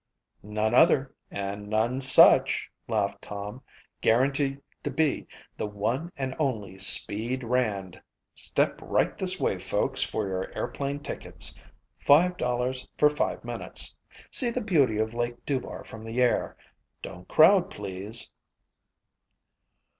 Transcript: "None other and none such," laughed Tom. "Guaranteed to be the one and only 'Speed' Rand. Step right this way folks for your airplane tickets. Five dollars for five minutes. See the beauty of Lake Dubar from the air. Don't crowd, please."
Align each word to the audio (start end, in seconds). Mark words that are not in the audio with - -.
"None 0.41 0.73
other 0.73 1.13
and 1.29 1.69
none 1.69 1.99
such," 2.01 2.71
laughed 2.87 3.21
Tom. 3.21 3.61
"Guaranteed 4.01 4.59
to 4.81 4.89
be 4.89 5.27
the 5.57 5.67
one 5.67 6.11
and 6.17 6.35
only 6.39 6.79
'Speed' 6.79 7.43
Rand. 7.43 8.01
Step 8.33 8.79
right 8.81 9.15
this 9.15 9.39
way 9.39 9.59
folks 9.59 10.01
for 10.01 10.27
your 10.27 10.51
airplane 10.57 11.01
tickets. 11.01 11.55
Five 11.99 12.35
dollars 12.37 12.87
for 12.97 13.09
five 13.09 13.45
minutes. 13.45 13.95
See 14.31 14.49
the 14.49 14.59
beauty 14.61 14.97
of 14.97 15.13
Lake 15.13 15.45
Dubar 15.45 15.83
from 15.85 16.03
the 16.03 16.19
air. 16.19 16.57
Don't 17.03 17.27
crowd, 17.27 17.69
please." 17.69 18.33